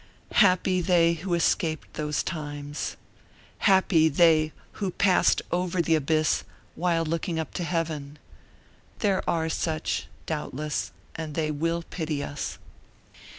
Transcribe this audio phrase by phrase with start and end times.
[0.37, 2.97] Happy they who escaped those times!
[3.59, 6.43] Happy they who passed over the abyss
[6.73, 8.17] while looking up to Heaven.
[8.97, 12.57] There are such, doubtless, and they will pity us.